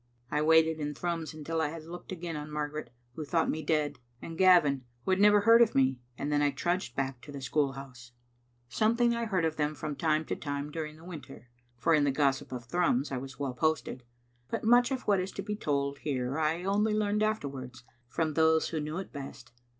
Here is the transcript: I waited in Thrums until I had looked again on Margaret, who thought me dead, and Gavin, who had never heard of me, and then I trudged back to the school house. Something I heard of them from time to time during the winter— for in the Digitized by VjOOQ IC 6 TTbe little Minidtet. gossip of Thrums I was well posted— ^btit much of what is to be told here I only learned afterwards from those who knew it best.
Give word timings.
I 0.31 0.41
waited 0.41 0.79
in 0.79 0.95
Thrums 0.95 1.31
until 1.31 1.61
I 1.61 1.69
had 1.69 1.83
looked 1.83 2.11
again 2.11 2.35
on 2.35 2.49
Margaret, 2.51 2.91
who 3.13 3.23
thought 3.23 3.51
me 3.51 3.61
dead, 3.61 3.99
and 4.19 4.35
Gavin, 4.35 4.83
who 5.05 5.11
had 5.11 5.19
never 5.19 5.41
heard 5.41 5.61
of 5.61 5.75
me, 5.75 5.99
and 6.17 6.31
then 6.31 6.41
I 6.41 6.49
trudged 6.49 6.95
back 6.95 7.21
to 7.21 7.31
the 7.31 7.39
school 7.39 7.73
house. 7.73 8.11
Something 8.67 9.13
I 9.13 9.25
heard 9.25 9.45
of 9.45 9.57
them 9.57 9.75
from 9.75 9.95
time 9.95 10.25
to 10.25 10.35
time 10.35 10.71
during 10.71 10.95
the 10.95 11.05
winter— 11.05 11.49
for 11.77 11.93
in 11.93 12.03
the 12.03 12.09
Digitized 12.09 12.15
by 12.15 12.15
VjOOQ 12.15 12.15
IC 12.15 12.15
6 12.15 12.15
TTbe 12.15 12.15
little 12.15 12.15
Minidtet. 12.15 12.17
gossip 12.17 12.51
of 12.51 12.65
Thrums 12.65 13.11
I 13.11 13.17
was 13.17 13.39
well 13.39 13.53
posted— 13.53 14.03
^btit 14.51 14.63
much 14.63 14.89
of 14.91 15.01
what 15.03 15.19
is 15.19 15.31
to 15.33 15.43
be 15.43 15.55
told 15.55 15.99
here 15.99 16.39
I 16.39 16.63
only 16.63 16.93
learned 16.95 17.21
afterwards 17.21 17.83
from 18.07 18.33
those 18.33 18.69
who 18.69 18.79
knew 18.81 18.97
it 18.97 19.11
best. 19.13 19.51